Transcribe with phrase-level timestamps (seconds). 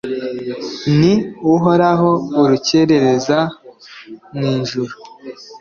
[0.99, 1.13] ni
[1.53, 2.09] uhoraho,
[2.41, 3.39] urukerereza
[4.35, 4.93] mu ijuru